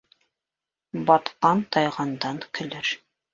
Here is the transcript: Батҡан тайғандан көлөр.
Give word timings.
Батҡан 1.09 1.61
тайғандан 1.77 2.41
көлөр. 2.59 2.93